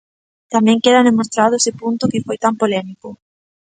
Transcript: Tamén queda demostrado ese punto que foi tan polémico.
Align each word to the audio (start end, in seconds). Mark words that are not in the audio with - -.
Tamén 0.53 0.81
queda 0.83 1.07
demostrado 1.09 1.53
ese 1.59 1.71
punto 1.81 2.09
que 2.11 2.23
foi 2.25 2.37
tan 2.43 2.53
polémico. 2.61 3.09